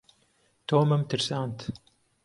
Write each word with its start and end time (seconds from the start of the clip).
تۆمم 0.67 1.01
ترساند. 1.09 1.57